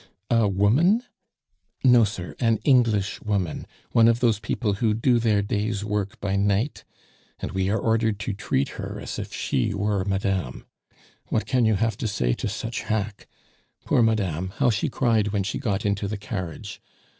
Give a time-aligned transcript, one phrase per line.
[0.31, 1.03] "A woman?"
[1.83, 6.35] "No, sir, an English woman one of those people who do their day's work by
[6.35, 6.83] night,
[7.39, 10.65] and we are ordered to treat her as if she were madame.
[11.27, 13.27] What can you have to say to such hack!
[13.85, 16.81] Poor Madame, how she cried when she got into the carriage.